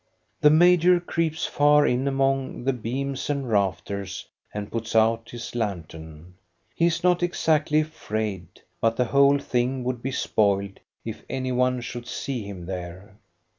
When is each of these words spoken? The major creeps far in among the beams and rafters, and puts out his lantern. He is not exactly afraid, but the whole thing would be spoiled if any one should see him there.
The 0.39 0.49
major 0.49 0.99
creeps 0.99 1.45
far 1.45 1.85
in 1.85 2.07
among 2.07 2.63
the 2.63 2.73
beams 2.73 3.29
and 3.29 3.47
rafters, 3.47 4.25
and 4.51 4.71
puts 4.71 4.95
out 4.95 5.29
his 5.29 5.53
lantern. 5.53 6.33
He 6.73 6.87
is 6.87 7.03
not 7.03 7.21
exactly 7.21 7.81
afraid, 7.81 8.63
but 8.79 8.95
the 8.95 9.05
whole 9.05 9.37
thing 9.37 9.83
would 9.83 10.01
be 10.01 10.09
spoiled 10.11 10.79
if 11.05 11.21
any 11.29 11.51
one 11.51 11.81
should 11.81 12.07
see 12.07 12.41
him 12.41 12.65
there. 12.65 13.15